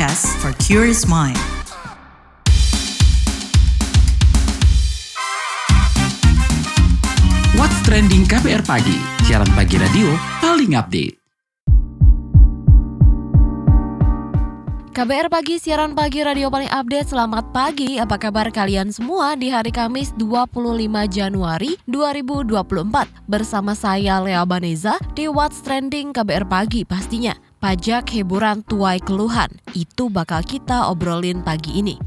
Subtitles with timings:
[0.00, 1.36] podcast for curious mind.
[7.60, 8.96] What's Trending KBR Pagi,
[9.28, 10.08] siaran pagi radio
[10.40, 11.20] paling update.
[14.96, 17.12] KBR Pagi, siaran pagi radio paling update.
[17.12, 20.56] Selamat pagi, apa kabar kalian semua di hari Kamis 25
[21.12, 23.28] Januari 2024?
[23.28, 27.49] Bersama saya Lea Baneza di What's Trending KBR Pagi pastinya.
[27.60, 32.00] Pajak hiburan tuai keluhan, itu bakal kita obrolin pagi ini.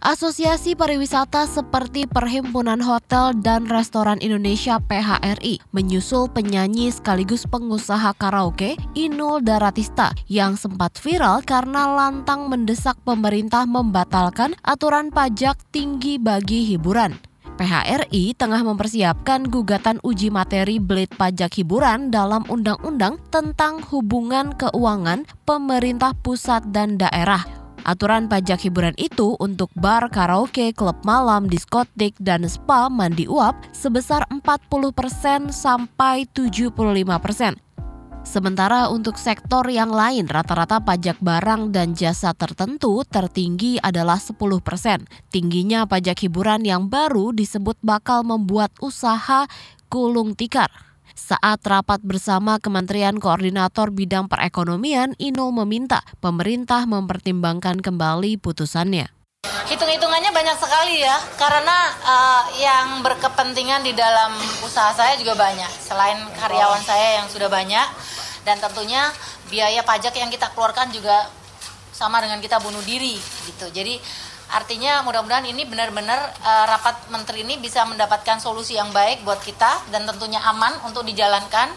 [0.00, 9.44] Asosiasi Pariwisata seperti Perhimpunan Hotel dan Restoran Indonesia PHRI menyusul penyanyi sekaligus pengusaha karaoke Inul
[9.44, 17.33] Daratista yang sempat viral karena lantang mendesak pemerintah membatalkan aturan pajak tinggi bagi hiburan.
[17.56, 26.12] PHRI tengah mempersiapkan gugatan uji materi blade pajak hiburan dalam undang-undang tentang hubungan keuangan pemerintah
[26.18, 32.88] pusat dan daerah Aturan pajak hiburan itu untuk bar, karaoke, klub malam, diskotik, dan spa
[32.88, 37.63] mandi uap sebesar 40% sampai 75%.
[38.24, 44.40] Sementara untuk sektor yang lain, rata-rata pajak barang dan jasa tertentu tertinggi adalah 10%.
[45.28, 49.44] Tingginya pajak hiburan yang baru disebut bakal membuat usaha
[49.92, 50.72] gulung tikar.
[51.14, 59.23] Saat rapat bersama Kementerian Koordinator Bidang Perekonomian, Inul meminta pemerintah mempertimbangkan kembali putusannya.
[59.64, 65.72] Hitung-hitungannya banyak sekali ya, karena uh, yang berkepentingan di dalam usaha saya juga banyak.
[65.80, 67.88] Selain karyawan saya yang sudah banyak,
[68.44, 69.08] dan tentunya
[69.48, 71.32] biaya pajak yang kita keluarkan juga
[71.96, 73.16] sama dengan kita bunuh diri
[73.48, 73.72] gitu.
[73.72, 73.96] Jadi
[74.54, 79.88] Artinya mudah-mudahan ini benar-benar uh, rapat menteri ini bisa mendapatkan solusi yang baik buat kita
[79.88, 81.72] dan tentunya aman untuk dijalankan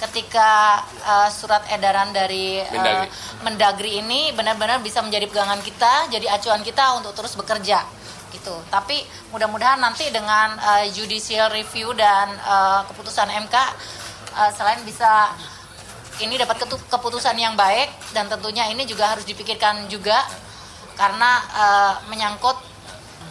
[0.00, 3.08] ketika uh, surat edaran dari uh, Mendagri.
[3.44, 7.84] Mendagri ini benar-benar bisa menjadi pegangan kita, jadi acuan kita untuk terus bekerja
[8.32, 8.54] gitu.
[8.72, 13.56] Tapi mudah-mudahan nanti dengan uh, judicial review dan uh, keputusan MK
[14.38, 15.34] uh, selain bisa
[16.20, 20.20] ini dapat keputusan yang baik dan tentunya ini juga harus dipikirkan juga
[20.96, 22.56] karena uh, menyangkut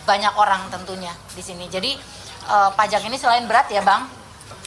[0.09, 1.69] banyak orang tentunya di sini.
[1.69, 1.94] Jadi
[2.50, 4.09] uh, pajak ini selain berat ya bang?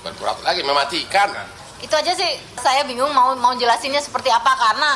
[0.03, 1.35] Berat lagi mematikan.
[1.82, 2.31] Itu aja sih
[2.62, 4.91] saya bingung mau mau jelasinnya seperti apa karena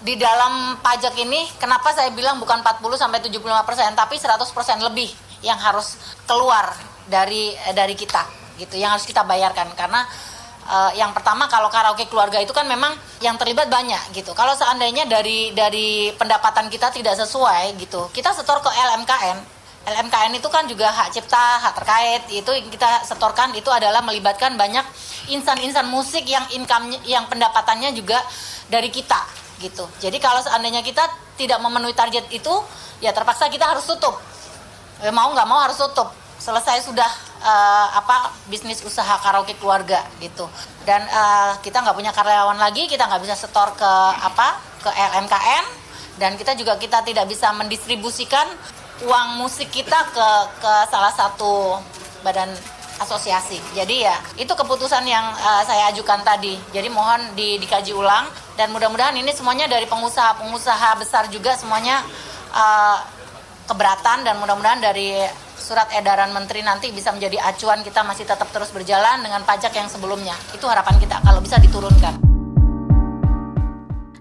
[0.00, 4.80] di dalam pajak ini kenapa saya bilang bukan 40 sampai 75 persen tapi 100 persen
[4.80, 5.12] lebih
[5.44, 6.72] yang harus keluar
[7.04, 8.24] dari dari kita
[8.56, 10.08] gitu yang harus kita bayarkan karena
[10.70, 14.32] uh, yang pertama kalau karaoke keluarga itu kan memang yang terlibat banyak gitu.
[14.32, 19.59] Kalau seandainya dari dari pendapatan kita tidak sesuai gitu, kita setor ke LMKN.
[19.80, 24.84] LMKN itu kan juga hak cipta, hak terkait itu kita setorkan itu adalah melibatkan banyak
[25.32, 28.20] insan-insan musik yang income yang pendapatannya juga
[28.68, 29.18] dari kita
[29.60, 29.88] gitu.
[30.00, 31.04] Jadi kalau seandainya kita
[31.40, 32.52] tidak memenuhi target itu,
[33.00, 34.20] ya terpaksa kita harus tutup.
[35.00, 36.12] Ya, mau nggak mau harus tutup.
[36.40, 37.08] Selesai sudah
[37.40, 40.48] uh, apa bisnis usaha karaoke keluarga gitu
[40.84, 45.64] dan uh, kita nggak punya karyawan lagi kita nggak bisa setor ke apa ke LMKN
[46.20, 48.44] dan kita juga kita tidak bisa mendistribusikan
[49.04, 50.28] uang musik kita ke
[50.60, 51.80] ke salah satu
[52.20, 52.52] badan
[53.00, 53.56] asosiasi.
[53.72, 56.60] Jadi ya itu keputusan yang uh, saya ajukan tadi.
[56.70, 58.28] Jadi mohon di, dikaji ulang
[58.60, 62.04] dan mudah-mudahan ini semuanya dari pengusaha-pengusaha besar juga semuanya
[62.52, 63.00] uh,
[63.64, 65.16] keberatan dan mudah-mudahan dari
[65.56, 69.88] surat edaran menteri nanti bisa menjadi acuan kita masih tetap terus berjalan dengan pajak yang
[69.88, 70.36] sebelumnya.
[70.52, 72.29] Itu harapan kita kalau bisa diturunkan.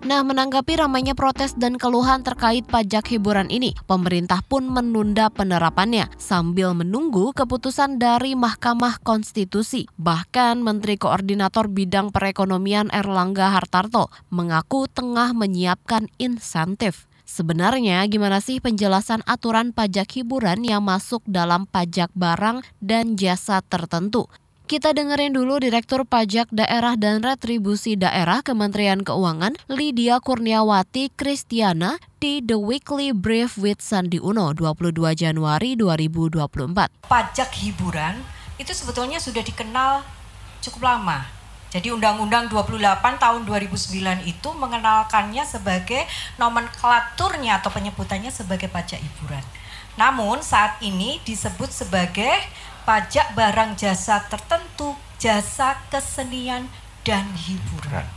[0.09, 6.73] Nah, menanggapi ramainya protes dan keluhan terkait pajak hiburan ini, pemerintah pun menunda penerapannya sambil
[6.73, 9.85] menunggu keputusan dari Mahkamah Konstitusi.
[10.01, 19.21] Bahkan Menteri Koordinator Bidang Perekonomian Erlangga Hartarto mengaku tengah menyiapkan insentif Sebenarnya gimana sih penjelasan
[19.29, 24.25] aturan pajak hiburan yang masuk dalam pajak barang dan jasa tertentu?
[24.69, 32.37] Kita dengerin dulu Direktur Pajak Daerah dan Retribusi Daerah Kementerian Keuangan Lydia Kurniawati Kristiana di
[32.45, 37.09] The Weekly Brief with Sandi Uno 22 Januari 2024.
[37.09, 38.21] Pajak hiburan
[38.61, 40.05] itu sebetulnya sudah dikenal
[40.61, 41.25] cukup lama
[41.73, 46.05] jadi Undang-Undang 28 tahun 2009 itu mengenalkannya sebagai
[46.37, 49.41] nomenklaturnya atau penyebutannya sebagai pajak hiburan.
[49.97, 52.31] Namun saat ini disebut sebagai
[52.89, 56.65] pajak barang jasa tertentu, jasa kesenian
[57.05, 58.09] dan hiburan.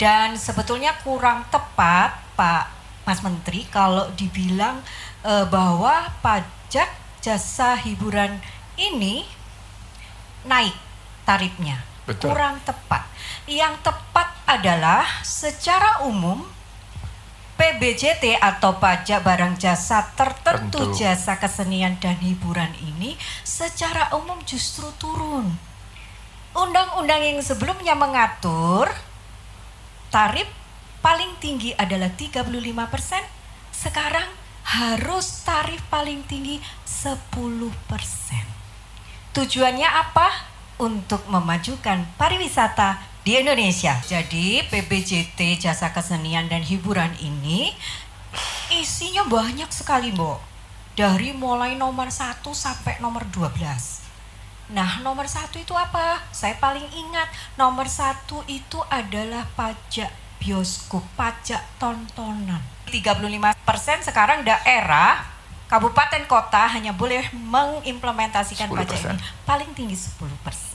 [0.00, 2.64] Dan sebetulnya kurang tepat Pak
[3.04, 4.80] Mas Menteri kalau dibilang
[5.20, 6.88] e, bahwa pajak
[7.20, 8.40] jasa hiburan
[8.80, 9.28] ini
[10.48, 10.72] naik
[11.28, 12.32] tarifnya Betul.
[12.32, 13.04] kurang tepat.
[13.44, 16.40] Yang tepat adalah secara umum
[17.60, 20.96] PBJT atau pajak barang jasa tertentu Tentu.
[20.96, 25.44] jasa kesenian dan hiburan ini secara umum justru turun.
[26.56, 28.88] Undang-undang yang sebelumnya mengatur
[30.08, 30.48] tarif
[31.04, 32.48] paling tinggi adalah 35%,
[33.76, 34.28] sekarang
[34.64, 37.28] harus tarif paling tinggi 10%.
[39.36, 40.48] Tujuannya apa?
[40.80, 44.00] Untuk memajukan pariwisata di Indonesia.
[44.00, 47.72] Jadi PBJT Jasa Kesenian dan Hiburan ini
[48.72, 50.38] isinya banyak sekali, Mbok.
[50.96, 54.00] Dari mulai nomor 1 sampai nomor 12.
[54.70, 56.22] Nah, nomor satu itu apa?
[56.30, 57.26] Saya paling ingat
[57.58, 62.62] nomor satu itu adalah pajak bioskop, pajak tontonan.
[62.86, 65.26] 35% sekarang daerah,
[65.66, 69.18] kabupaten kota hanya boleh mengimplementasikan pajak 10%.
[69.18, 69.22] ini.
[69.42, 70.69] Paling tinggi 10%.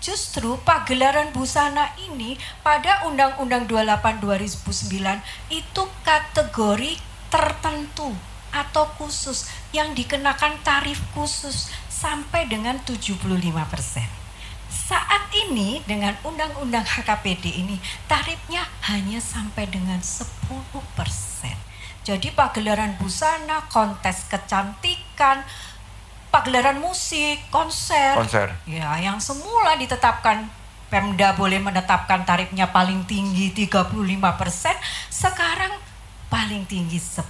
[0.00, 5.20] Justru pagelaran busana ini pada Undang-Undang 28 2009
[5.52, 6.92] itu kategori
[7.28, 8.08] tertentu
[8.50, 13.20] atau khusus yang dikenakan tarif khusus sampai dengan 75%.
[14.70, 17.76] Saat ini dengan Undang-Undang HKPD ini
[18.08, 20.26] tarifnya hanya sampai dengan 10%.
[22.00, 25.44] Jadi pagelaran busana, kontes kecantikan,
[26.30, 28.54] pagelaran musik, konser, Konser.
[28.64, 30.46] Ya, yang semula ditetapkan
[30.90, 33.94] Pemda boleh menetapkan tarifnya paling tinggi 35%,
[35.06, 35.70] sekarang
[36.26, 37.22] paling tinggi 10%.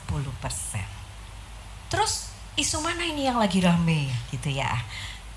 [1.93, 4.81] Terus isu mana ini yang lagi rame gitu ya?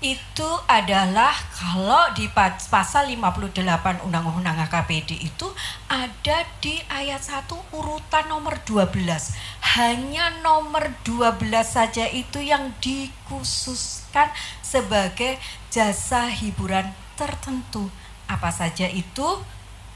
[0.04, 5.48] Itu adalah kalau di pa- pasal 58 Undang-Undang HKPD itu
[5.88, 9.32] ada di ayat 1 urutan nomor 12.
[9.80, 14.28] Hanya nomor 12 saja itu yang dikhususkan
[14.60, 15.40] sebagai
[15.72, 17.88] jasa hiburan tertentu.
[18.28, 19.40] Apa saja itu?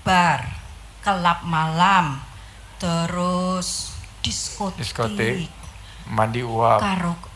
[0.09, 0.41] Bar,
[1.05, 2.25] kelab malam,
[2.81, 3.93] terus
[4.25, 5.53] diskotik, Diskotik.
[6.09, 6.81] Mandi uap.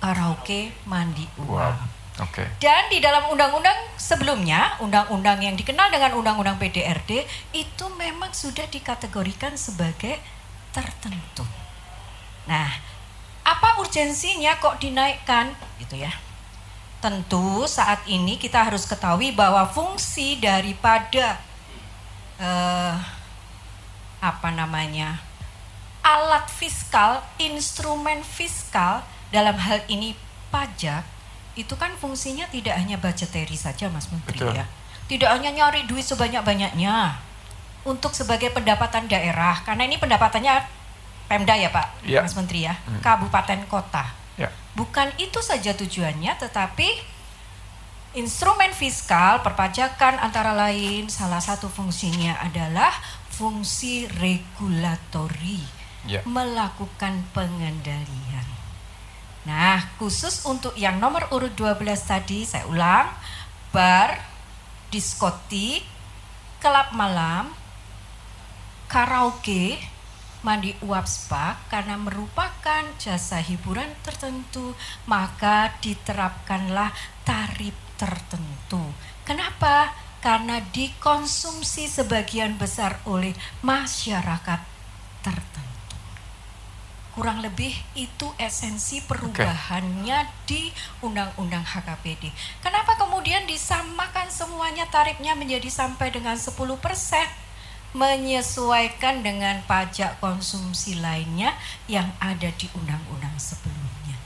[0.00, 1.76] karaoke, mandi Uap.
[1.76, 1.91] uap.
[2.20, 2.44] Oke.
[2.60, 7.24] Dan di dalam undang-undang sebelumnya, undang-undang yang dikenal dengan undang-undang PDRD
[7.56, 10.20] itu memang sudah dikategorikan sebagai
[10.76, 11.44] tertentu.
[12.44, 12.68] Nah,
[13.48, 16.12] apa urgensinya kok dinaikkan gitu ya?
[17.00, 21.40] Tentu saat ini kita harus ketahui bahwa fungsi daripada
[22.36, 22.94] eh,
[24.22, 25.18] apa namanya
[26.04, 29.00] alat fiskal, instrumen fiskal
[29.32, 30.14] dalam hal ini
[30.52, 31.02] pajak
[31.52, 34.56] itu kan fungsinya tidak hanya budgetary saja Mas Menteri Betul.
[34.56, 34.64] ya.
[35.08, 37.18] Tidak hanya nyari duit sebanyak-banyaknya
[37.84, 40.64] untuk sebagai pendapatan daerah karena ini pendapatannya
[41.28, 42.20] Pemda ya Pak Iya.
[42.24, 44.04] Mas Menteri ya, kabupaten kota.
[44.40, 44.48] Ya.
[44.72, 46.88] Bukan itu saja tujuannya tetapi
[48.12, 52.92] instrumen fiskal perpajakan antara lain salah satu fungsinya adalah
[53.32, 56.18] fungsi regulatori Ya.
[56.26, 58.42] melakukan pengendalian.
[59.42, 63.10] Nah, khusus untuk yang nomor urut 12 tadi saya ulang,
[63.74, 64.22] bar,
[64.94, 65.82] diskotik,
[66.62, 67.50] kelab malam,
[68.86, 69.82] karaoke,
[70.46, 74.78] mandi uap spa karena merupakan jasa hiburan tertentu,
[75.10, 76.94] maka diterapkanlah
[77.26, 78.94] tarif tertentu.
[79.26, 79.90] Kenapa?
[80.22, 83.34] Karena dikonsumsi sebagian besar oleh
[83.66, 84.60] masyarakat
[85.22, 85.71] tertentu.
[87.12, 90.72] Kurang lebih itu esensi perubahannya di
[91.04, 92.32] Undang-Undang HKPD.
[92.64, 96.56] Kenapa kemudian disamakan semuanya tarifnya menjadi sampai dengan 10%?
[97.92, 101.52] Menyesuaikan dengan pajak konsumsi lainnya
[101.84, 104.16] yang ada di undang-undang sebelumnya.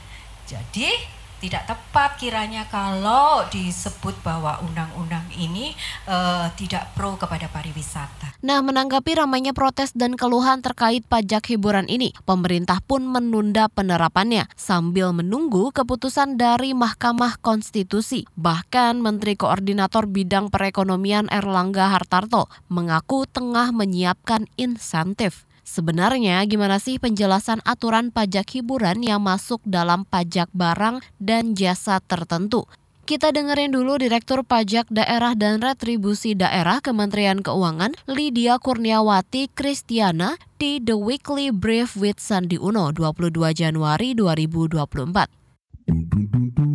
[0.47, 5.73] Jadi tidak tepat kiranya kalau disebut bahwa undang-undang ini
[6.09, 8.37] eh, tidak pro kepada pariwisata.
[8.45, 15.09] Nah, menanggapi ramainya protes dan keluhan terkait pajak hiburan ini, pemerintah pun menunda penerapannya sambil
[15.09, 18.29] menunggu keputusan dari Mahkamah Konstitusi.
[18.37, 25.46] Bahkan Menteri Koordinator Bidang Perekonomian Erlangga Hartarto mengaku tengah menyiapkan insentif.
[25.67, 32.63] Sebenarnya gimana sih penjelasan aturan pajak hiburan yang masuk dalam pajak barang dan jasa tertentu?
[33.03, 40.79] Kita dengerin dulu Direktur Pajak Daerah dan Retribusi Daerah Kementerian Keuangan Lydia Kurniawati Kristiana di
[40.79, 46.66] The Weekly Brief with Sandi Uno 22 Januari 2024.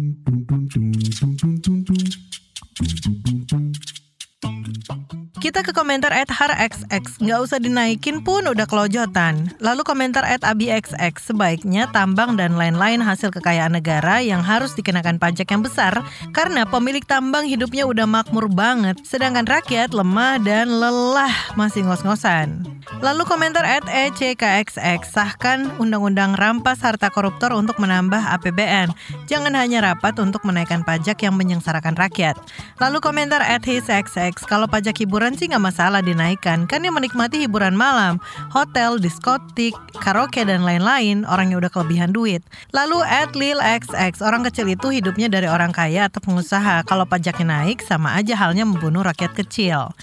[5.42, 9.50] Kita ke komentar at harxx, nggak usah dinaikin pun udah kelojotan.
[9.58, 15.50] Lalu komentar at abixx, sebaiknya tambang dan lain-lain hasil kekayaan negara yang harus dikenakan pajak
[15.50, 15.99] yang besar
[16.30, 22.62] karena pemilik tambang hidupnya udah makmur banget, sedangkan rakyat lemah dan lelah masih ngos-ngosan.
[23.02, 28.94] Lalu komentar at ECKXX, sahkan undang-undang rampas harta koruptor untuk menambah APBN.
[29.26, 32.38] Jangan hanya rapat untuk menaikkan pajak yang menyengsarakan rakyat.
[32.78, 37.73] Lalu komentar at HisXX, kalau pajak hiburan sih nggak masalah dinaikkan, kan yang menikmati hiburan
[37.73, 38.21] malam,
[38.53, 39.73] hotel, diskotik,
[40.03, 42.45] karaoke, dan lain-lain, orang yang udah kelebihan duit.
[42.75, 47.81] Lalu at LilXX, orang kecil itu hidupnya dari orang kaya atau pengusaha, kalau pajaknya naik
[47.87, 49.95] sama aja halnya membunuh rakyat kecil.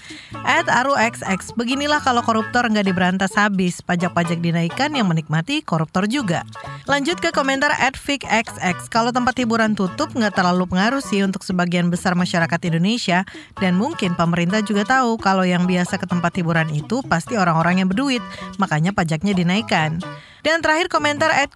[0.42, 6.42] At AruXX, beginilah kalau koruptor nggak diberantas habis, pajak-pajak dinaikkan yang menikmati koruptor juga.
[6.88, 11.92] Lanjut ke komentar at FigXX, kalau tempat hiburan tutup nggak terlalu pengaruh sih untuk sebagian
[11.92, 13.22] besar masyarakat Indonesia,
[13.60, 17.88] dan mungkin pemerintah juga tahu kalau yang biasa ke tempat hiburan itu pasti orang-orang yang
[17.92, 18.24] berduit,
[18.56, 20.00] makanya pajaknya dinaikkan.
[20.40, 21.52] Dan terakhir komentar at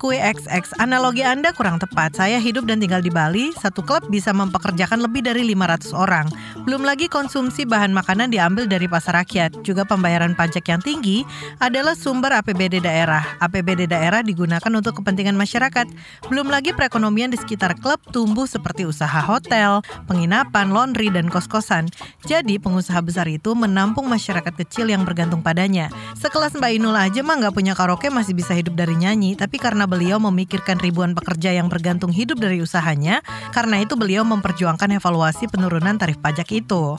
[0.77, 2.21] analogi Anda kurang tepat.
[2.21, 6.29] Saya hidup dan tinggal di Bali, satu klub bisa mempekerjakan lebih dari 500 orang.
[6.69, 9.65] Belum lagi konsumsi bahan makanan diambil dari pasar rakyat.
[9.65, 11.25] Juga pembayaran pajak yang tinggi
[11.65, 13.25] adalah sumber APBD daerah.
[13.41, 15.89] APBD daerah digunakan untuk kepentingan masyarakat.
[16.29, 21.89] Belum lagi perekonomian di sekitar klub tumbuh seperti usaha hotel, penginapan, laundry, dan kos-kosan.
[22.29, 25.89] Jadi pengusaha besar itu menampung masyarakat kecil yang bergantung padanya.
[26.21, 29.87] Sekelas Mbak Inul aja mah nggak punya karaoke masih bisa hidup dari nyanyi, tapi karena
[29.87, 35.99] beliau memikirkan ribuan pekerja yang bergantung hidup dari usahanya, karena itu beliau memperjuangkan evaluasi penurunan
[35.99, 36.99] tarif pajak itu.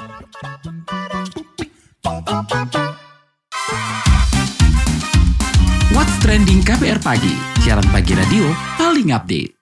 [5.96, 9.54] What's Trending KPR Pagi, siaran pagi radio paling update.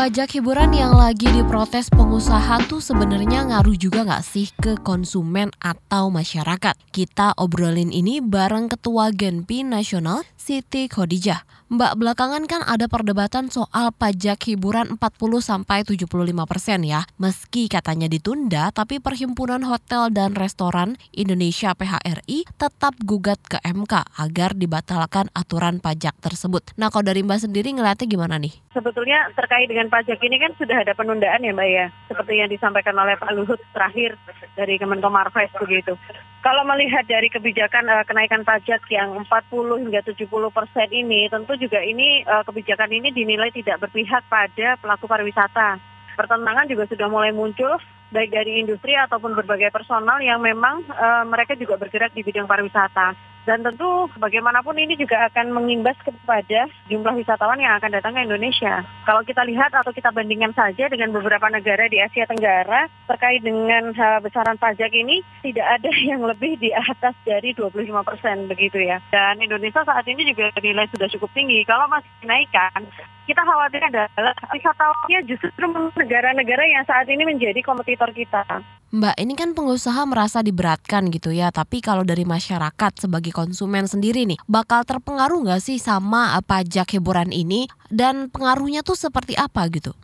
[0.00, 6.08] Pajak hiburan yang lagi diprotes pengusaha tuh sebenarnya ngaruh juga nggak sih ke konsumen atau
[6.08, 6.72] masyarakat?
[6.88, 11.59] Kita obrolin ini bareng Ketua Genpi Nasional Siti Khadijah.
[11.70, 14.98] Mbak, belakangan kan ada perdebatan soal pajak hiburan 40
[15.38, 16.10] sampai 75
[16.42, 17.06] persen ya.
[17.14, 24.58] Meski katanya ditunda, tapi Perhimpunan Hotel dan Restoran Indonesia PHRI tetap gugat ke MK agar
[24.58, 26.74] dibatalkan aturan pajak tersebut.
[26.74, 28.50] Nah, kalau dari Mbak sendiri ngeliatnya gimana nih?
[28.74, 32.98] Sebetulnya terkait dengan pajak ini kan sudah ada penundaan ya Mbak ya, seperti yang disampaikan
[32.98, 34.18] oleh Pak Luhut terakhir
[34.58, 35.94] dari Kemenkomarves begitu.
[36.40, 41.84] Kalau melihat dari kebijakan uh, kenaikan pajak yang 40 hingga 70 persen ini, tentu juga
[41.84, 45.76] ini uh, kebijakan ini dinilai tidak berpihak pada pelaku pariwisata.
[46.16, 47.76] Pertentangan juga sudah mulai muncul
[48.10, 53.14] baik dari industri ataupun berbagai personal yang memang uh, mereka juga bergerak di bidang pariwisata.
[53.48, 58.84] Dan tentu bagaimanapun ini juga akan mengimbas kepada jumlah wisatawan yang akan datang ke Indonesia.
[59.08, 63.96] Kalau kita lihat atau kita bandingkan saja dengan beberapa negara di Asia Tenggara terkait dengan
[63.96, 69.00] uh, besaran pajak ini tidak ada yang lebih di atas dari 25 persen begitu ya.
[69.08, 71.64] Dan Indonesia saat ini juga nilai sudah cukup tinggi.
[71.64, 72.84] Kalau masih dinaikkan,
[73.30, 77.62] kita khawatir adalah wisatawannya justru negara-negara yang saat ini menjadi
[78.00, 78.64] kompetitor kita.
[78.90, 84.26] Mbak, ini kan pengusaha merasa diberatkan gitu ya, tapi kalau dari masyarakat sebagai konsumen sendiri
[84.26, 89.62] nih, bakal terpengaruh nggak sih sama eh, pajak hiburan ini dan pengaruhnya tuh seperti apa
[89.70, 89.94] gitu?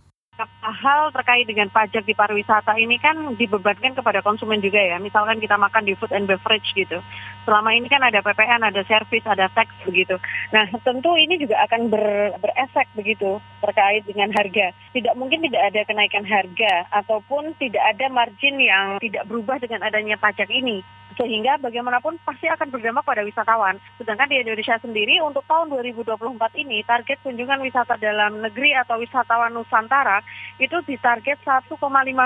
[0.61, 5.01] Hal terkait dengan pajak di pariwisata ini kan dibebankan kepada konsumen juga ya.
[5.01, 7.01] Misalkan kita makan di food and beverage gitu.
[7.49, 10.21] Selama ini kan ada PPN, ada servis, ada tax begitu.
[10.53, 14.77] Nah, tentu ini juga akan ber, berefek begitu terkait dengan harga.
[14.93, 20.21] Tidak mungkin tidak ada kenaikan harga ataupun tidak ada margin yang tidak berubah dengan adanya
[20.21, 20.85] pajak ini
[21.17, 23.81] sehingga bagaimanapun pasti akan berdampak pada wisatawan.
[23.97, 26.17] Sedangkan di Indonesia sendiri untuk tahun 2024
[26.61, 30.21] ini target kunjungan wisata dalam negeri atau wisatawan Nusantara
[30.61, 31.77] itu ditarget 1,5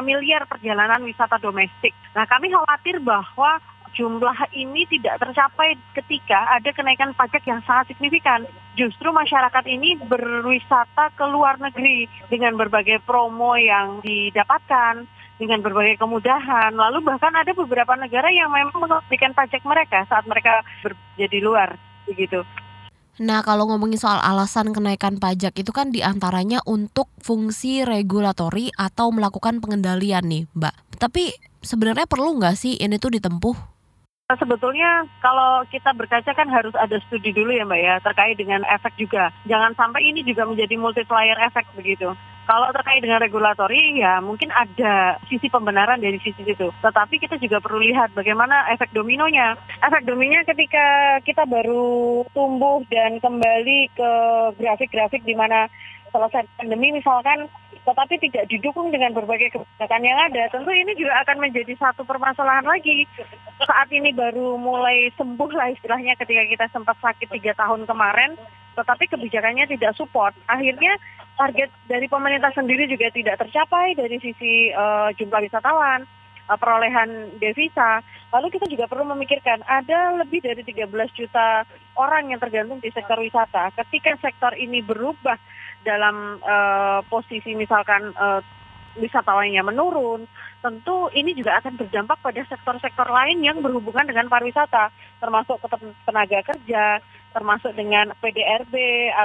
[0.03, 1.95] miliar perjalanan wisata domestik.
[2.19, 3.63] Nah kami khawatir bahwa
[3.95, 8.47] jumlah ini tidak tercapai ketika ada kenaikan pajak yang sangat signifikan.
[8.79, 15.05] Justru masyarakat ini berwisata ke luar negeri dengan berbagai promo yang didapatkan,
[15.41, 16.77] dengan berbagai kemudahan.
[16.77, 21.81] Lalu bahkan ada beberapa negara yang memang menghentikan pajak mereka saat mereka bekerja di luar,
[22.05, 22.45] begitu.
[23.21, 29.13] Nah, kalau ngomongin soal alasan kenaikan pajak itu kan di antaranya untuk fungsi regulatori atau
[29.13, 31.01] melakukan pengendalian nih, Mbak.
[31.01, 33.80] Tapi sebenarnya perlu nggak sih ini tuh ditempuh?
[34.39, 38.95] Sebetulnya kalau kita berkaca kan harus ada studi dulu ya Mbak ya terkait dengan efek
[38.95, 39.35] juga.
[39.49, 42.15] Jangan sampai ini juga menjadi multiplier efek begitu.
[42.51, 46.71] Kalau terkait dengan regulatori ya mungkin ada sisi pembenaran dari sisi itu.
[46.83, 49.55] Tetapi kita juga perlu lihat bagaimana efek dominonya.
[49.83, 54.11] Efek dominonya ketika kita baru tumbuh dan kembali ke
[54.59, 55.71] grafik-grafik di mana
[56.11, 57.47] selesai pandemi misalkan
[57.81, 62.67] tetapi tidak didukung dengan berbagai kebijakan yang ada, tentu ini juga akan menjadi satu permasalahan
[62.69, 63.09] lagi.
[63.65, 68.37] Saat ini baru mulai sembuh lah istilahnya ketika kita sempat sakit tiga tahun kemarin,
[68.77, 70.37] tetapi kebijakannya tidak support.
[70.47, 70.97] Akhirnya
[71.41, 76.05] target dari pemerintah sendiri juga tidak tercapai dari sisi uh, jumlah wisatawan
[76.53, 78.05] uh, perolehan devisa.
[78.31, 80.85] Lalu kita juga perlu memikirkan ada lebih dari 13
[81.17, 81.65] juta
[81.97, 83.73] orang yang tergantung di sektor wisata.
[83.73, 85.41] Ketika sektor ini berubah
[85.87, 88.41] dalam uh, posisi misalkan uh,
[88.99, 90.27] wisatawannya menurun,
[90.61, 94.91] tentu ini juga akan berdampak pada sektor-sektor lain yang berhubungan dengan pariwisata,
[95.23, 95.63] termasuk
[96.05, 96.99] tenaga kerja,
[97.33, 98.75] termasuk dengan PDRB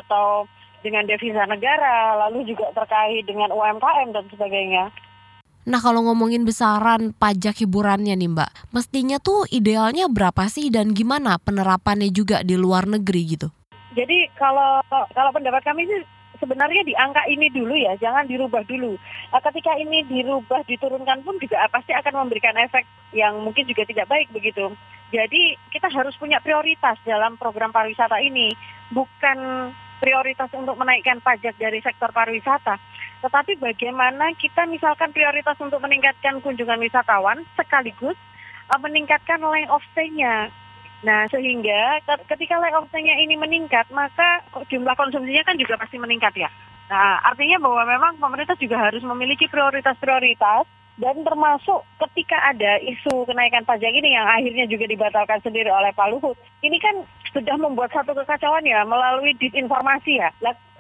[0.06, 0.46] atau
[0.86, 4.94] dengan devisa negara, lalu juga terkait dengan UMKM dan sebagainya.
[5.66, 11.42] Nah kalau ngomongin besaran pajak hiburannya nih Mbak, mestinya tuh idealnya berapa sih dan gimana
[11.42, 13.50] penerapannya juga di luar negeri gitu?
[13.98, 14.86] Jadi kalau
[15.18, 16.06] kalau pendapat kami sih
[16.46, 18.94] sebenarnya di angka ini dulu ya, jangan dirubah dulu.
[19.34, 22.86] Nah, ketika ini dirubah, diturunkan pun juga pasti akan memberikan efek
[23.18, 24.70] yang mungkin juga tidak baik begitu.
[25.10, 28.54] Jadi kita harus punya prioritas dalam program pariwisata ini,
[28.94, 32.78] bukan prioritas untuk menaikkan pajak dari sektor pariwisata,
[33.26, 38.20] tetapi bagaimana kita misalkan prioritas untuk meningkatkan kunjungan wisatawan sekaligus
[38.70, 40.54] uh, meningkatkan length of stay-nya.
[41.04, 42.00] Nah, sehingga
[42.30, 46.50] ketika layout ini meningkat, maka jumlah konsumsinya kan juga pasti meningkat ya.
[46.86, 53.68] Nah, artinya bahwa memang pemerintah juga harus memiliki prioritas-prioritas dan termasuk ketika ada isu kenaikan
[53.68, 56.40] pajak ini yang akhirnya juga dibatalkan sendiri oleh Pak Luhut.
[56.64, 57.04] Ini kan
[57.36, 60.32] sudah membuat satu kekacauan ya melalui disinformasi ya.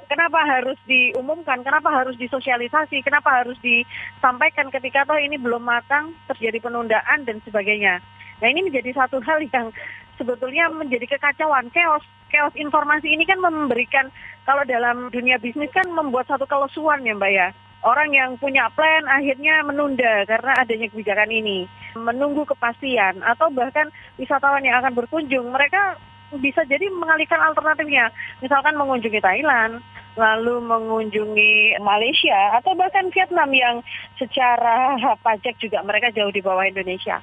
[0.06, 6.62] kenapa harus diumumkan, kenapa harus disosialisasi, kenapa harus disampaikan ketika toh ini belum matang, terjadi
[6.62, 8.00] penundaan dan sebagainya.
[8.40, 9.74] Nah ini menjadi satu hal yang
[10.18, 12.04] sebetulnya menjadi kekacauan, chaos.
[12.34, 14.10] Chaos informasi ini kan memberikan,
[14.44, 17.48] kalau dalam dunia bisnis kan membuat satu kelesuan ya Mbak ya.
[17.86, 21.70] Orang yang punya plan akhirnya menunda karena adanya kebijakan ini.
[21.94, 25.94] Menunggu kepastian atau bahkan wisatawan yang akan berkunjung, mereka
[26.34, 28.10] bisa jadi mengalihkan alternatifnya.
[28.42, 33.76] Misalkan mengunjungi Thailand, lalu mengunjungi Malaysia atau bahkan Vietnam yang
[34.18, 37.22] secara pajak juga mereka jauh di bawah Indonesia.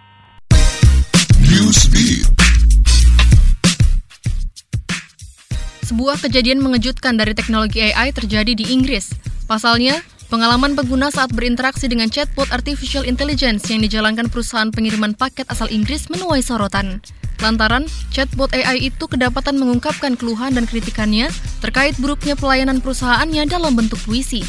[6.03, 9.15] Sebuah kejadian mengejutkan dari teknologi AI terjadi di Inggris.
[9.47, 10.03] Pasalnya,
[10.35, 16.11] pengalaman pengguna saat berinteraksi dengan chatbot artificial intelligence yang dijalankan perusahaan pengiriman paket asal Inggris
[16.11, 16.99] menuai sorotan.
[17.39, 21.31] Lantaran, chatbot AI itu kedapatan mengungkapkan keluhan dan kritikannya
[21.63, 24.43] terkait buruknya pelayanan perusahaannya dalam bentuk puisi.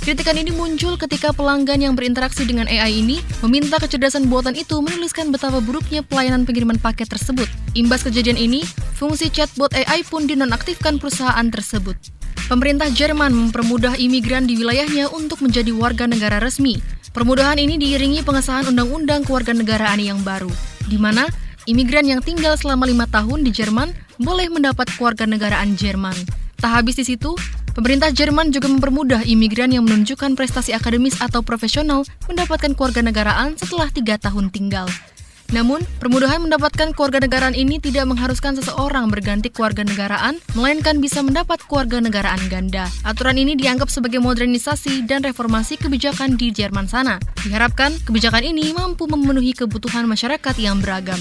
[0.00, 5.28] Kritikan ini muncul ketika pelanggan yang berinteraksi dengan AI ini meminta kecerdasan buatan itu menuliskan
[5.28, 7.44] betapa buruknya pelayanan pengiriman paket tersebut.
[7.76, 8.64] Imbas kejadian ini,
[8.96, 12.00] fungsi chatbot AI pun dinonaktifkan perusahaan tersebut.
[12.48, 16.80] Pemerintah Jerman mempermudah imigran di wilayahnya untuk menjadi warga negara resmi.
[17.12, 20.50] Permudahan ini diiringi pengesahan undang-undang kewarganegaraan yang baru,
[20.88, 21.28] di mana
[21.68, 26.39] imigran yang tinggal selama lima tahun di Jerman boleh mendapat kewarganegaraan Jerman.
[26.60, 27.32] Tak habis di situ,
[27.70, 34.18] Pemerintah Jerman juga mempermudah imigran yang menunjukkan prestasi akademis atau profesional mendapatkan kewarganegaraan setelah tiga
[34.18, 34.90] tahun tinggal.
[35.50, 42.86] Namun, permudahan mendapatkan kewarganegaraan ini tidak mengharuskan seseorang berganti kewarganegaraan, melainkan bisa mendapat kewarganegaraan ganda.
[43.02, 47.18] Aturan ini dianggap sebagai modernisasi dan reformasi kebijakan di Jerman sana.
[47.42, 51.18] Diharapkan, kebijakan ini mampu memenuhi kebutuhan masyarakat yang beragam.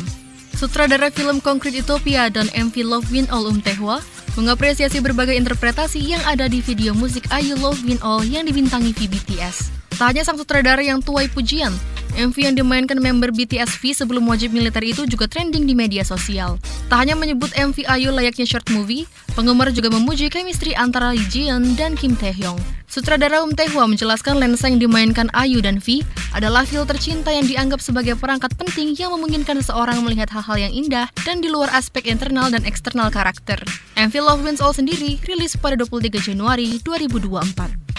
[0.60, 4.04] Sutradara film Concrete Utopia dan MV Love Win All Um Tehwa
[4.36, 9.79] mengapresiasi berbagai interpretasi yang ada di video musik Ayu Love Win All yang dibintangi VBTS.
[10.00, 11.76] Tak hanya sang sutradara yang tuai pujian,
[12.16, 16.56] MV yang dimainkan member BTS V sebelum wajib militer itu juga trending di media sosial.
[16.88, 19.04] Tak hanya menyebut MV Ayu layaknya short movie,
[19.36, 22.56] penggemar juga memuji chemistry antara Lee Jian dan Kim Taehyung.
[22.88, 26.00] Sutradara Um Tae-hwa menjelaskan lensa yang dimainkan Ayu dan V
[26.32, 31.12] adalah filter cinta yang dianggap sebagai perangkat penting yang memungkinkan seseorang melihat hal-hal yang indah
[31.28, 33.60] dan di luar aspek internal dan eksternal karakter.
[34.00, 37.90] MV Love Wins All sendiri rilis pada 23 Januari 2024.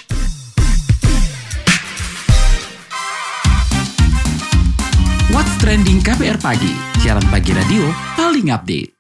[5.61, 6.73] Trending KPR Pagi,
[7.05, 7.85] siaran pagi radio
[8.17, 8.97] paling update.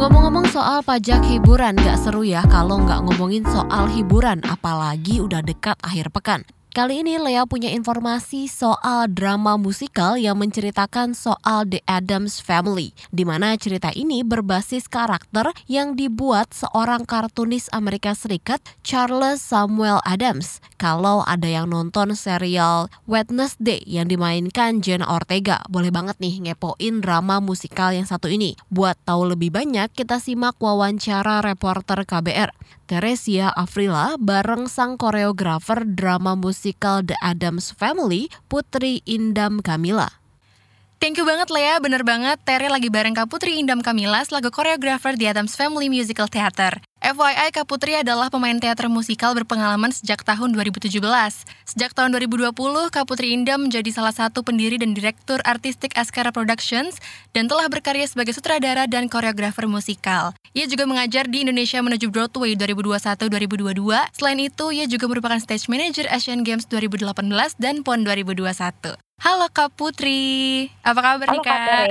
[0.00, 5.76] Ngomong-ngomong soal pajak hiburan, gak seru ya kalau nggak ngomongin soal hiburan, apalagi udah dekat
[5.84, 6.48] akhir pekan.
[6.68, 13.24] Kali ini Lea punya informasi soal drama musikal yang menceritakan soal The Adams Family, di
[13.24, 20.60] mana cerita ini berbasis karakter yang dibuat seorang kartunis Amerika Serikat, Charles Samuel Adams.
[20.76, 27.40] Kalau ada yang nonton serial Wednesday yang dimainkan Jenna Ortega, boleh banget nih ngepoin drama
[27.40, 28.60] musikal yang satu ini.
[28.68, 32.52] Buat tahu lebih banyak, kita simak wawancara reporter KBR.
[32.88, 40.17] Teresia Afrila bareng sang koreografer drama musikal The Adams Family, Putri Indam Kamila.
[40.98, 45.14] Thank you banget Lea, bener banget Terry lagi bareng Kak Putri Indam Kamila selaku koreografer
[45.14, 46.82] di Adams Family Musical Theater.
[46.98, 50.98] FYI, Kak Putri adalah pemain teater musikal berpengalaman sejak tahun 2017.
[51.70, 52.50] Sejak tahun 2020,
[52.90, 56.98] Kak Putri Indam menjadi salah satu pendiri dan direktur artistik Askara Productions
[57.30, 60.34] dan telah berkarya sebagai sutradara dan koreografer musikal.
[60.50, 64.18] Ia juga mengajar di Indonesia menuju Broadway 2021-2022.
[64.18, 67.06] Selain itu, ia juga merupakan stage manager Asian Games 2018
[67.62, 68.98] dan PON 2021.
[69.18, 71.86] Halo Kak Putri, apa kabar Halo nih Kak?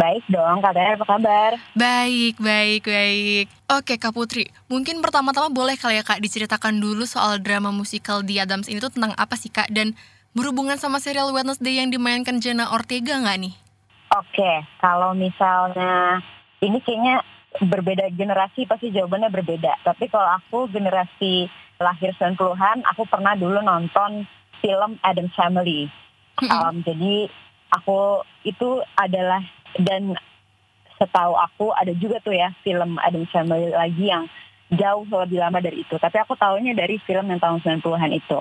[0.00, 1.50] Baik dong, Kak Tere apa kabar?
[1.76, 3.46] Baik, baik, baik.
[3.68, 8.40] Oke Kak Putri, mungkin pertama-tama boleh kali ya Kak diceritakan dulu soal drama musikal di
[8.40, 9.68] Adams ini tuh tentang apa sih Kak?
[9.68, 9.92] Dan
[10.32, 13.54] berhubungan sama serial Wednesday yang dimainkan Jenna Ortega nggak nih?
[14.16, 16.24] Oke, kalau misalnya
[16.64, 17.20] ini kayaknya
[17.68, 19.76] berbeda generasi pasti jawabannya berbeda.
[19.84, 24.24] Tapi kalau aku generasi lahir 90-an, aku pernah dulu nonton
[24.64, 26.00] film Adams Family.
[26.40, 27.28] Um, jadi
[27.72, 29.44] aku itu adalah
[29.76, 30.16] dan
[30.96, 34.30] setahu aku ada juga tuh ya film Adams Family lagi yang
[34.72, 35.94] jauh lebih lama dari itu.
[36.00, 38.40] Tapi aku tahunya dari film yang tahun 90-an itu.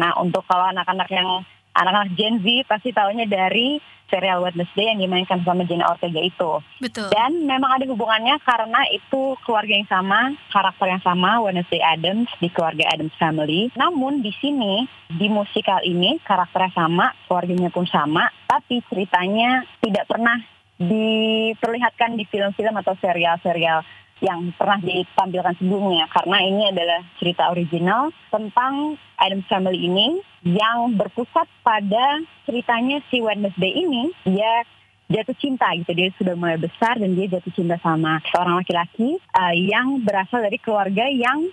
[0.00, 1.44] Nah, untuk kalau anak-anak yang
[1.76, 6.62] anak-anak Gen Z pasti tahunya dari serial Wednesday yang dimainkan sama Jenna Ortega itu.
[6.78, 7.10] Betul.
[7.10, 12.48] Dan memang ada hubungannya karena itu keluarga yang sama, karakter yang sama, Wednesday Adams di
[12.50, 13.68] keluarga Adams Family.
[13.74, 20.38] Namun di sini, di musikal ini karakternya sama, keluarganya pun sama, tapi ceritanya tidak pernah
[20.76, 23.80] diperlihatkan di film-film atau serial-serial
[24.24, 26.08] yang pernah ditampilkan sebelumnya.
[26.08, 33.72] Karena ini adalah cerita original tentang Adams Family ini yang berpusat pada ceritanya si Wednesday
[33.76, 34.64] ini dia
[35.12, 35.92] jatuh cinta gitu.
[35.92, 40.58] Dia sudah mulai besar dan dia jatuh cinta sama seorang laki-laki uh, yang berasal dari
[40.58, 41.52] keluarga yang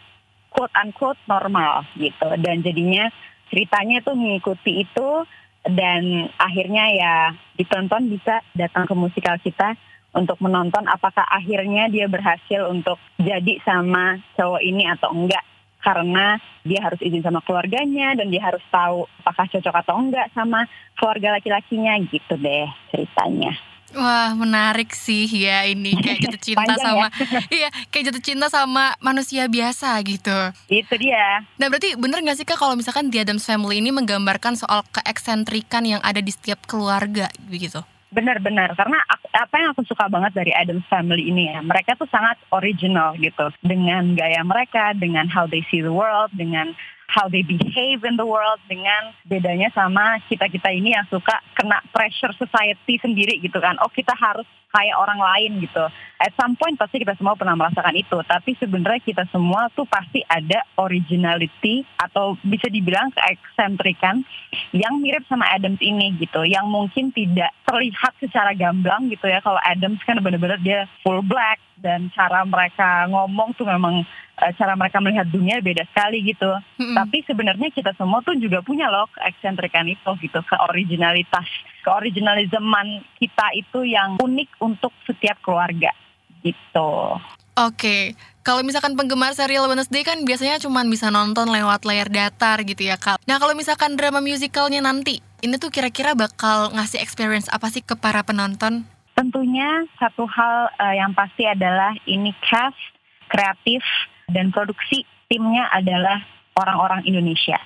[0.50, 2.30] quote unquote normal gitu.
[2.40, 3.12] Dan jadinya
[3.52, 5.10] ceritanya tuh mengikuti itu
[5.64, 7.14] dan akhirnya ya
[7.56, 9.80] ditonton bisa datang ke musikal kita
[10.14, 15.44] untuk menonton apakah akhirnya dia berhasil untuk jadi sama cowok ini atau enggak
[15.84, 20.64] karena dia harus izin sama keluarganya dan dia harus tahu apakah cocok atau enggak sama
[20.96, 23.52] keluarga laki-lakinya gitu deh ceritanya.
[23.94, 26.90] Wah menarik sih ya ini kayak jatuh cinta Panjang ya?
[26.90, 27.08] sama
[27.62, 30.38] iya kayak jatuh cinta sama manusia biasa gitu.
[30.66, 31.46] Itu dia.
[31.62, 35.86] Nah berarti bener gak sih kak kalau misalkan The Addams Family ini menggambarkan soal keeksentrikan
[35.86, 37.86] yang ada di setiap keluarga begitu?
[38.14, 39.02] Benar-benar karena
[39.34, 43.50] apa yang aku suka banget dari Adams Family ini ya, mereka tuh sangat original gitu.
[43.66, 46.78] Dengan gaya mereka, dengan how they see the world, dengan
[47.14, 52.34] how they behave in the world, dengan bedanya sama kita-kita ini yang suka kena pressure
[52.34, 53.78] society sendiri gitu kan.
[53.86, 55.86] Oh kita harus kayak orang lain gitu.
[56.18, 60.26] At some point pasti kita semua pernah merasakan itu, tapi sebenarnya kita semua tuh pasti
[60.26, 64.26] ada originality atau bisa dibilang keeksentrikan
[64.74, 69.46] yang mirip sama Adams ini gitu, yang mungkin tidak terlihat secara gamblang gitu ya.
[69.46, 74.02] Kalau Adams kan benar-benar dia full black dan cara mereka ngomong tuh memang
[74.38, 76.50] cara mereka melihat dunia beda sekali gitu.
[76.82, 76.98] Mm-mm.
[76.98, 81.46] Tapi sebenarnya kita semua tuh juga punya loh keeksentrikan itu gitu, keoriginalitas,
[81.86, 85.94] keoriginalisman kita itu yang unik untuk setiap keluarga
[86.44, 87.18] gitu.
[87.54, 92.90] Oke, kalau misalkan penggemar serial Wednesday kan biasanya cuma bisa nonton lewat layar datar gitu
[92.90, 93.22] ya kak.
[93.30, 97.94] Nah kalau misalkan drama musicalnya nanti, ini tuh kira-kira bakal ngasih experience apa sih ke
[97.94, 98.90] para penonton?
[99.14, 102.76] Tentunya satu hal eh, yang pasti adalah ini cast,
[103.30, 103.86] kreatif,
[104.30, 106.22] dan produksi timnya adalah
[106.56, 107.58] orang-orang Indonesia.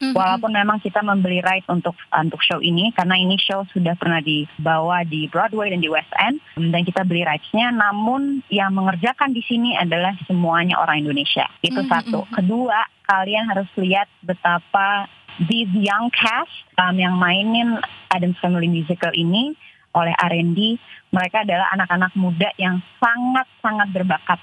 [0.00, 0.16] Mhm.
[0.16, 5.04] Walaupun memang kita membeli right untuk untuk show ini karena ini show sudah pernah dibawa
[5.04, 9.76] di Broadway dan di West End dan kita beli rights-nya namun yang mengerjakan di sini
[9.76, 11.44] adalah semuanya orang Indonesia.
[11.60, 12.24] Itu Mhm, satu.
[12.32, 15.04] Kedua, kalian harus lihat betapa
[15.36, 17.76] these young cast um, yang mainin
[18.08, 19.52] Adams Family Musical ini
[19.90, 20.78] oleh R&D,
[21.10, 24.38] mereka adalah anak-anak muda yang sangat-sangat berbakat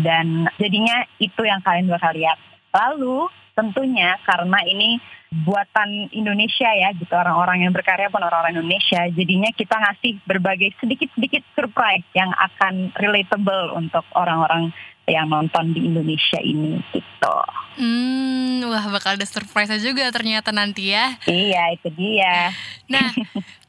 [0.00, 2.38] dan jadinya itu yang kalian bakal lihat.
[2.70, 4.96] Lalu tentunya karena ini
[5.30, 11.46] buatan Indonesia ya gitu orang-orang yang berkarya pun orang-orang Indonesia jadinya kita ngasih berbagai sedikit-sedikit
[11.54, 14.74] surprise yang akan relatable untuk orang-orang
[15.06, 17.36] yang nonton di Indonesia ini gitu.
[17.78, 21.18] Hmm, wah bakal ada surprise juga ternyata nanti ya.
[21.26, 22.54] Iya itu dia.
[22.86, 23.10] Nah,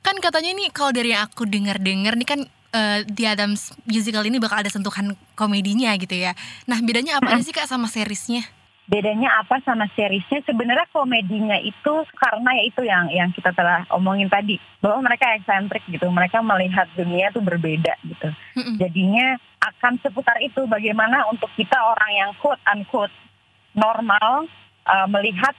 [0.05, 2.41] kan katanya nih kalau dari yang aku dengar-dengar nih kan
[3.07, 6.31] The Adams Musical ini bakal ada sentuhan komedinya gitu ya.
[6.65, 8.47] Nah, bedanya apa aja sih Kak sama seriesnya?
[8.91, 14.27] bedanya apa sama seriesnya sebenarnya komedinya itu karena ya itu yang yang kita telah omongin
[14.27, 18.75] tadi bahwa mereka eksentrik gitu mereka melihat dunia itu berbeda gitu Mm-mm.
[18.75, 23.15] jadinya akan seputar itu bagaimana untuk kita orang yang quote unquote
[23.71, 24.51] normal
[24.87, 25.55] uh, melihat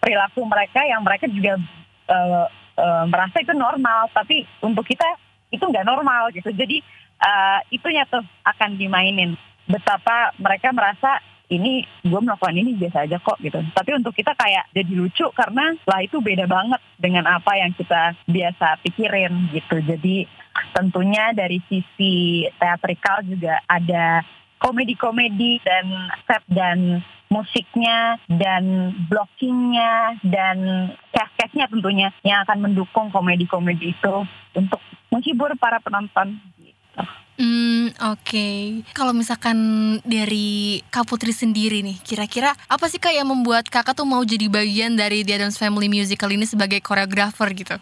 [0.00, 1.58] perilaku mereka yang mereka juga
[2.06, 5.08] uh, eh, merasa itu normal, tapi untuk kita
[5.50, 6.50] itu nggak normal gitu.
[6.50, 6.82] Jadi
[7.20, 9.34] eh, itunya tuh akan dimainin.
[9.66, 13.58] Betapa mereka merasa ini gue melakukan ini biasa aja kok gitu.
[13.70, 18.18] Tapi untuk kita kayak jadi lucu karena lah itu beda banget dengan apa yang kita
[18.26, 19.78] biasa pikirin gitu.
[19.78, 20.26] Jadi
[20.74, 24.26] tentunya dari sisi teatrikal juga ada
[24.58, 25.86] komedi-komedi dan
[26.26, 34.14] set dan musiknya dan blockingnya dan cast-castnya tentunya yang akan mendukung komedi-komedi itu
[34.54, 36.38] untuk menghibur para penonton.
[36.58, 37.02] Gitu.
[37.36, 38.48] Hmm, oke.
[38.96, 39.58] Kalau misalkan
[40.00, 44.48] dari Kak Putri sendiri nih, kira-kira apa sih Kak yang membuat Kakak tuh mau jadi
[44.48, 47.76] bagian dari The Addams Family Musical ini sebagai koreografer gitu?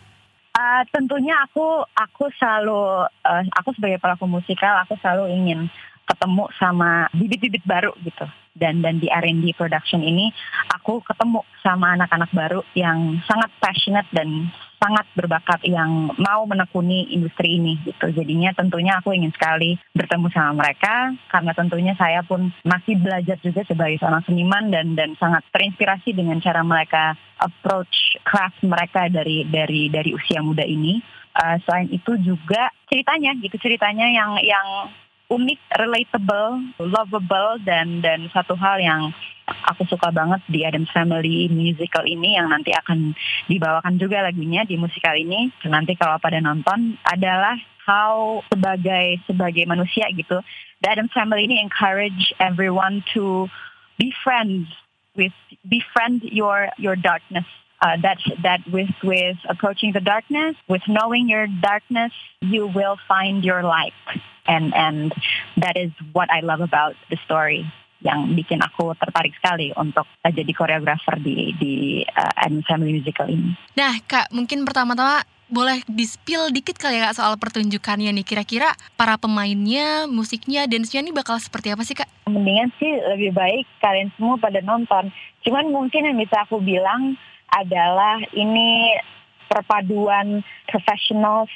[0.55, 5.67] Uh, tentunya aku aku selalu uh, aku sebagai pelaku musikal aku selalu ingin
[6.05, 8.27] ketemu sama bibit-bibit baru gitu.
[8.55, 10.31] Dan dan di R&D production ini
[10.71, 14.47] aku ketemu sama anak-anak baru yang sangat passionate dan
[14.85, 18.13] sangat berbakat yang mau menekuni industri ini gitu.
[18.13, 23.65] Jadinya tentunya aku ingin sekali bertemu sama mereka karena tentunya saya pun masih belajar juga
[23.65, 29.89] sebagai seorang seniman dan dan sangat terinspirasi dengan cara mereka approach craft mereka dari dari
[29.89, 31.01] dari usia muda ini.
[31.35, 34.87] Uh, selain itu juga ceritanya gitu ceritanya yang yang
[35.31, 39.13] unik, relatable, lovable dan dan satu hal yang
[39.69, 43.13] aku suka banget di Adams Family musical ini yang nanti akan
[43.49, 45.53] dibawakan juga lagunya di musikal ini.
[45.65, 50.41] Nanti kalau pada nonton adalah how sebagai sebagai manusia gitu,
[50.81, 53.49] the Adams Family ini encourage everyone to
[54.01, 54.69] be friends
[55.17, 55.35] with
[55.65, 57.47] befriend your your darkness.
[57.83, 63.45] Uh, that that with with approaching the darkness, with knowing your darkness, you will find
[63.45, 63.93] your light
[64.47, 65.13] and and
[65.57, 67.65] that is what I love about the story
[68.05, 73.33] yang bikin aku tertarik sekali untuk uh, jadi koreografer di di uh, Adams Family Musical
[73.33, 73.57] ini.
[73.81, 78.27] Nah, Kak, mungkin pertama-tama boleh di-spill dikit kali ya Kak soal pertunjukannya nih.
[78.29, 82.29] Kira-kira para pemainnya, musiknya, dance-nya nih bakal seperti apa sih Kak?
[82.29, 85.09] Mendingan sih lebih baik kalian semua pada nonton.
[85.41, 87.17] Cuman mungkin yang bisa aku bilang
[87.55, 88.99] adalah ini
[89.47, 91.51] perpaduan professionals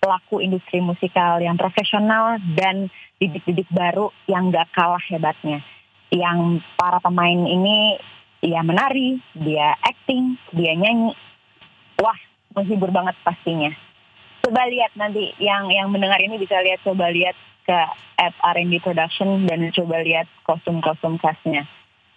[0.00, 2.88] pelaku industri musikal yang profesional dan
[3.20, 5.60] didik-didik baru yang gak kalah hebatnya.
[6.08, 8.00] Yang para pemain ini
[8.40, 11.12] ya menari, dia acting, dia nyanyi.
[12.00, 12.16] Wah,
[12.56, 13.70] menghibur banget pastinya.
[14.40, 17.36] Coba lihat nanti yang yang mendengar ini bisa lihat coba lihat
[17.68, 17.78] ke
[18.16, 21.68] at R&D Production dan coba lihat kostum-kostum khasnya.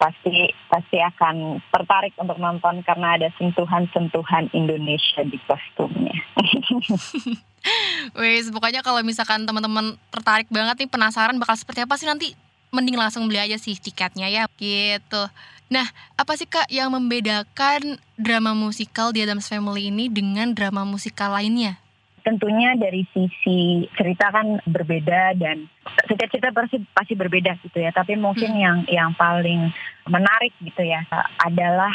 [0.04, 6.12] Pasti pasti akan tertarik untuk nonton karena ada sentuhan-sentuhan Indonesia di kostumnya.
[8.20, 12.36] Wes, pokoknya kalau misalkan teman-teman tertarik banget nih penasaran bakal seperti apa sih nanti
[12.68, 15.24] mending langsung beli aja sih tiketnya ya gitu.
[15.72, 15.88] Nah,
[16.20, 21.80] apa sih Kak yang membedakan drama musikal di Adams Family ini dengan drama musikal lainnya?
[22.24, 25.68] Tentunya dari sisi cerita kan berbeda dan
[26.08, 27.92] setiap cerita pasti pasti berbeda gitu ya.
[27.92, 28.62] Tapi mungkin hmm.
[28.64, 29.68] yang yang paling
[30.08, 31.04] menarik gitu ya
[31.44, 31.92] adalah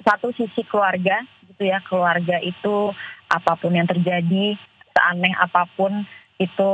[0.00, 1.20] satu sisi keluarga
[1.52, 1.84] gitu ya.
[1.84, 2.96] Keluarga itu
[3.28, 4.56] apa pun yang terjadi
[4.96, 6.08] seaneh apa pun
[6.40, 6.70] itu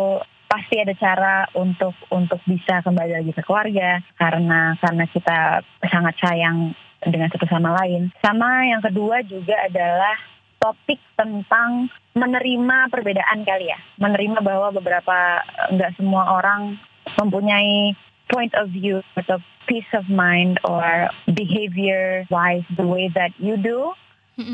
[0.47, 6.79] pasti ada cara untuk untuk bisa kembali lagi ke keluarga karena karena kita sangat sayang
[7.03, 8.15] dengan satu sama lain.
[8.23, 10.17] Sama yang kedua juga adalah
[10.63, 15.43] topik tentang menerima perbedaan kali ya, menerima bahwa beberapa
[15.75, 16.79] nggak semua orang
[17.21, 17.95] mempunyai
[18.33, 23.93] point of view atau peace of mind or behavior wise the way that you do,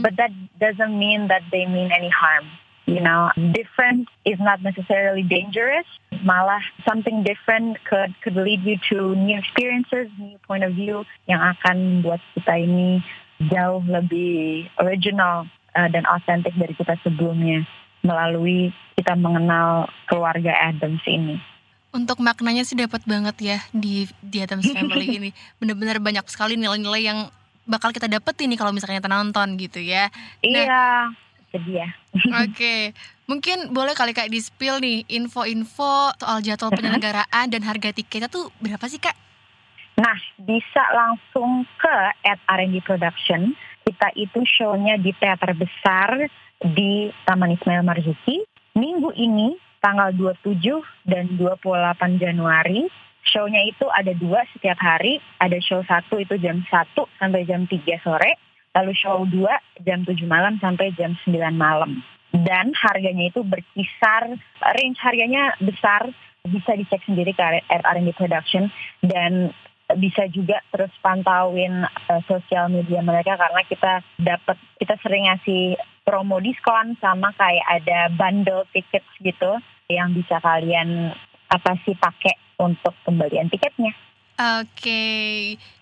[0.02, 2.46] but that doesn't mean that they mean any harm.
[2.90, 5.86] You know, different is not necessarily dangerous.
[6.26, 11.38] Malah something different could could lead you to new experiences, new point of view yang
[11.38, 12.98] akan buat kita ini
[13.46, 17.66] jauh lebih original uh, dan authentic dari kita sebelumnya
[18.00, 21.36] melalui kita mengenal keluarga Adams ini.
[21.90, 25.30] Untuk maknanya sih dapat banget ya di di Adams Family ini.
[25.58, 27.18] Benar-benar banyak sekali nilai-nilai yang
[27.68, 30.08] bakal kita dapetin nih kalau misalnya kita nonton gitu ya.
[30.42, 30.84] Nah, iya
[31.50, 31.86] sedia.
[32.14, 32.80] Oke, okay.
[33.26, 38.48] mungkin boleh kali kak di spill nih info-info soal jadwal penyelenggaraan dan harga tiketnya tuh
[38.62, 39.14] berapa sih kak?
[40.00, 43.52] Nah, bisa langsung ke at R&D Production.
[43.84, 46.28] Kita itu show-nya di teater besar
[46.60, 48.44] di Taman Ismail Marzuki.
[48.76, 50.60] Minggu ini tanggal 27
[51.08, 52.86] dan 28 Januari.
[53.20, 55.20] Show-nya itu ada dua setiap hari.
[55.40, 60.14] Ada show satu itu jam 1 sampai jam 3 sore lalu show 2 jam 7
[60.30, 62.02] malam sampai jam 9 malam.
[62.30, 66.14] Dan harganya itu berkisar, range harganya besar,
[66.46, 68.70] bisa dicek sendiri ke R&D Production
[69.02, 69.50] dan
[69.96, 76.42] bisa juga terus pantauin uh, sosial media mereka karena kita dapat kita sering ngasih promo
[76.42, 79.58] diskon sama kayak ada bundle tickets gitu
[79.90, 81.14] yang bisa kalian
[81.50, 83.94] apa sih pakai untuk pembelian tiketnya.
[84.40, 85.04] Oke,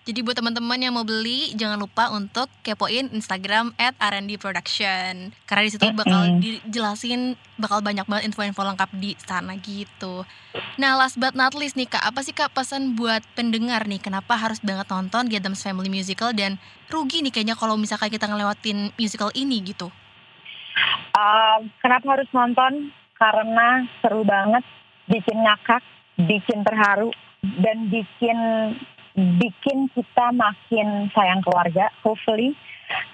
[0.03, 5.31] jadi buat teman-teman yang mau beli, jangan lupa untuk kepoin Instagram at R&D Production.
[5.47, 10.27] Karena di situ bakal dijelasin, bakal banyak banget info-info lengkap di sana gitu.
[10.75, 14.35] Nah, last but not least nih kak, apa sih kak pesan buat pendengar nih, kenapa
[14.35, 16.59] harus banget nonton The Addams Family Musical dan
[16.91, 19.87] rugi nih kayaknya kalau misalkan kita ngelewatin musical ini gitu.
[21.15, 22.91] Um, kenapa harus nonton?
[23.15, 24.67] Karena seru banget,
[25.07, 25.79] bikin ngakak,
[26.19, 27.15] bikin terharu,
[27.63, 28.37] dan bikin
[29.15, 32.55] bikin kita makin sayang keluarga, hopefully,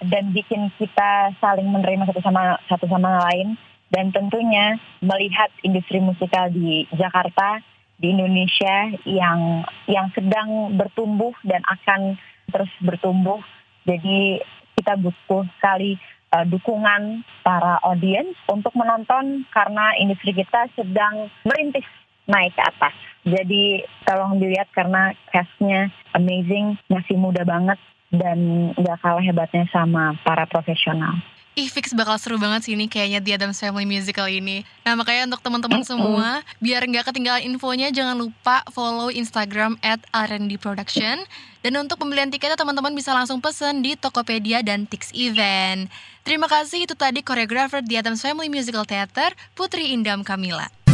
[0.06, 3.58] dan bikin kita saling menerima satu sama satu sama lain,
[3.94, 7.62] dan tentunya melihat industri musikal di Jakarta,
[8.02, 12.18] di Indonesia yang yang sedang bertumbuh dan akan
[12.52, 13.40] terus bertumbuh.
[13.86, 14.42] Jadi
[14.76, 15.96] kita butuh sekali
[16.34, 21.86] uh, dukungan para audiens untuk menonton karena industri kita sedang merintis
[22.26, 22.96] naik ke atas.
[23.26, 27.82] Jadi tolong dilihat karena castnya amazing, masih muda banget
[28.14, 31.18] dan nggak kalah hebatnya sama para profesional.
[31.56, 34.68] Ih, fix bakal seru banget sih ini kayaknya The Addams Family Musical ini.
[34.84, 40.60] Nah, makanya untuk teman-teman semua, biar nggak ketinggalan infonya, jangan lupa follow Instagram at R&D
[40.60, 41.24] Production.
[41.64, 45.88] Dan untuk pembelian tiketnya, teman-teman bisa langsung pesen di Tokopedia dan Tix Event.
[46.28, 50.85] Terima kasih, itu tadi koreografer The Addams Family Musical Theater, Putri Indam Kamila.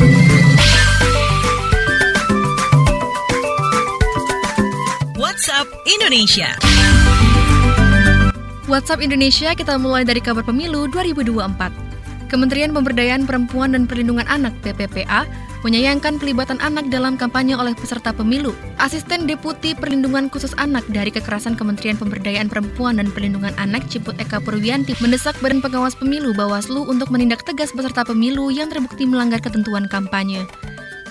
[5.17, 6.49] WhatsApp Indonesia.
[8.69, 12.29] WhatsApp Indonesia kita mulai dari kabar pemilu 2024.
[12.31, 15.27] Kementerian Pemberdayaan Perempuan dan Perlindungan Anak PPPA
[15.61, 18.55] menyayangkan pelibatan anak dalam kampanye oleh peserta pemilu.
[18.81, 24.41] Asisten Deputi Perlindungan Khusus Anak dari Kekerasan Kementerian Pemberdayaan Perempuan dan Perlindungan Anak Ciput Eka
[24.41, 29.85] Purwianti mendesak Badan Pengawas Pemilu Bawaslu untuk menindak tegas peserta pemilu yang terbukti melanggar ketentuan
[29.85, 30.47] kampanye.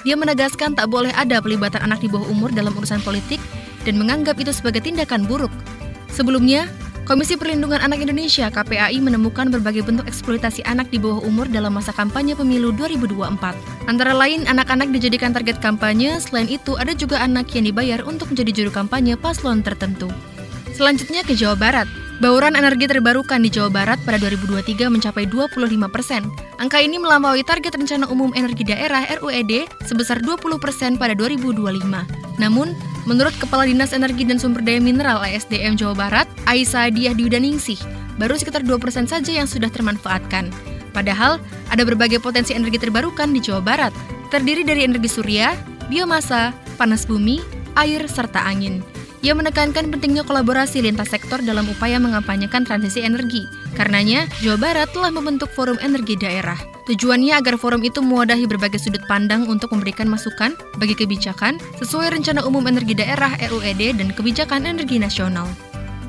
[0.03, 3.41] Dia menegaskan tak boleh ada pelibatan anak di bawah umur dalam urusan politik
[3.85, 5.53] dan menganggap itu sebagai tindakan buruk.
[6.09, 6.69] Sebelumnya,
[7.11, 11.91] Komisi Perlindungan Anak Indonesia KPAI menemukan berbagai bentuk eksploitasi anak di bawah umur dalam masa
[11.91, 13.91] kampanye pemilu 2024.
[13.91, 18.63] Antara lain, anak-anak dijadikan target kampanye, selain itu ada juga anak yang dibayar untuk menjadi
[18.63, 20.07] juru kampanye paslon tertentu.
[20.71, 21.91] Selanjutnya ke Jawa Barat.
[22.21, 25.57] Bauran energi terbarukan di Jawa Barat pada 2023 mencapai 25
[25.89, 26.29] persen.
[26.61, 31.81] Angka ini melampaui target Rencana Umum Energi Daerah RUED sebesar 20 persen pada 2025.
[32.37, 32.77] Namun,
[33.09, 37.81] menurut Kepala Dinas Energi dan Sumber Daya Mineral ASDM Jawa Barat, Aisyah Diah Diudaningsih,
[38.21, 40.53] baru sekitar 2 persen saja yang sudah termanfaatkan.
[40.93, 41.41] Padahal,
[41.73, 43.97] ada berbagai potensi energi terbarukan di Jawa Barat,
[44.29, 45.57] terdiri dari energi surya,
[45.89, 47.41] biomasa, panas bumi,
[47.81, 48.85] air, serta angin.
[49.21, 53.45] Ia menekankan pentingnya kolaborasi lintas sektor dalam upaya mengampanyekan transisi energi.
[53.77, 56.57] Karenanya, Jawa Barat telah membentuk Forum Energi Daerah.
[56.89, 62.49] Tujuannya agar forum itu mewadahi berbagai sudut pandang untuk memberikan masukan bagi kebijakan sesuai Rencana
[62.49, 65.47] Umum Energi Daerah RUED dan Kebijakan Energi Nasional.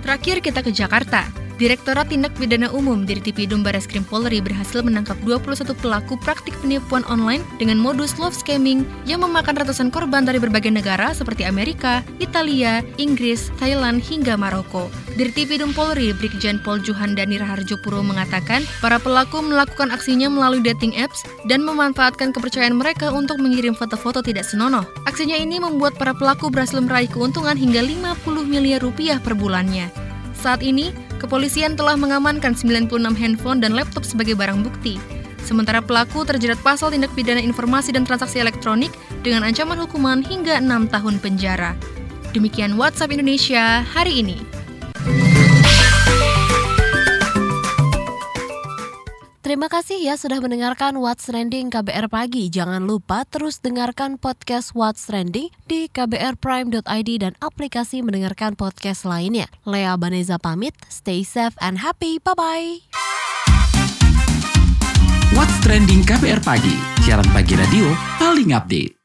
[0.01, 1.27] Terakhir kita ke Jakarta.
[1.61, 7.77] Direktorat Tindak Pidana Umum Dirtipidum Barreskrim Polri berhasil menangkap 21 pelaku praktik penipuan online dengan
[7.77, 14.01] modus love scamming yang memakan ratusan korban dari berbagai negara seperti Amerika, Italia, Inggris, Thailand,
[14.01, 14.89] hingga Maroko.
[15.21, 21.21] Dirtipidum Polri Brigjen Pol Juhandani Raharjo Puro mengatakan para pelaku melakukan aksinya melalui dating apps
[21.45, 24.81] dan memanfaatkan kepercayaan mereka untuk mengirim foto-foto tidak senonoh.
[25.05, 29.93] Aksinya ini membuat para pelaku berhasil meraih keuntungan hingga 50 miliar rupiah per bulannya.
[30.41, 30.89] Saat ini,
[31.21, 34.97] kepolisian telah mengamankan 96 handphone dan laptop sebagai barang bukti.
[35.45, 38.89] Sementara pelaku terjerat pasal tindak pidana informasi dan transaksi elektronik
[39.21, 41.77] dengan ancaman hukuman hingga 6 tahun penjara.
[42.33, 44.60] Demikian WhatsApp Indonesia hari ini.
[49.51, 52.47] Terima kasih ya sudah mendengarkan What's Trending KBR Pagi.
[52.47, 59.51] Jangan lupa terus dengarkan podcast What's Trending di kbrprime.id dan aplikasi mendengarkan podcast lainnya.
[59.67, 62.15] Lea Baneza pamit, stay safe and happy.
[62.23, 62.95] Bye-bye.
[65.35, 67.91] What's Trending KBR Pagi, siaran pagi radio
[68.23, 69.00] paling update.